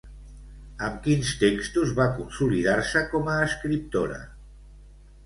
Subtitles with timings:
[0.85, 4.19] Amb quins textos va consolidar-se com a escriptora?